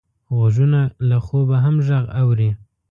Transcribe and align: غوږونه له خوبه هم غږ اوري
غوږونه 0.35 0.81
له 1.09 1.17
خوبه 1.25 1.57
هم 1.63 1.75
غږ 1.87 2.05
اوري 2.21 2.49